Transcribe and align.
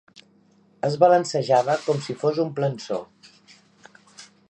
Es 0.87 0.95
balancejava 1.03 1.77
com 1.83 2.01
si 2.07 2.17
fos 2.25 2.43
un 2.47 2.51
plançó. 2.61 3.01